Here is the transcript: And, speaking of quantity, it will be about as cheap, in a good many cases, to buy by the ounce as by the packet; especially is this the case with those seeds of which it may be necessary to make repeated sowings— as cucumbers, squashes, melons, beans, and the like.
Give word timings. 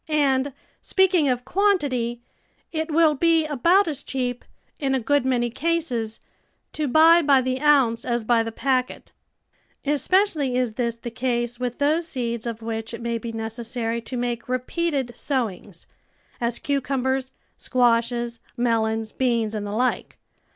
And, 0.09 0.51
speaking 0.81 1.29
of 1.29 1.45
quantity, 1.45 2.23
it 2.71 2.89
will 2.89 3.13
be 3.13 3.45
about 3.45 3.87
as 3.87 4.01
cheap, 4.01 4.43
in 4.79 4.95
a 4.95 4.99
good 4.99 5.25
many 5.25 5.51
cases, 5.51 6.19
to 6.73 6.87
buy 6.87 7.21
by 7.21 7.39
the 7.43 7.61
ounce 7.61 8.03
as 8.03 8.23
by 8.23 8.41
the 8.41 8.51
packet; 8.51 9.11
especially 9.85 10.57
is 10.57 10.73
this 10.73 10.97
the 10.97 11.11
case 11.11 11.59
with 11.59 11.77
those 11.77 12.07
seeds 12.07 12.47
of 12.47 12.63
which 12.63 12.95
it 12.95 13.01
may 13.03 13.19
be 13.19 13.31
necessary 13.31 14.01
to 14.01 14.17
make 14.17 14.49
repeated 14.49 15.15
sowings— 15.15 15.85
as 16.41 16.57
cucumbers, 16.57 17.31
squashes, 17.55 18.39
melons, 18.57 19.11
beans, 19.11 19.53
and 19.53 19.67
the 19.67 19.71
like. 19.71 20.17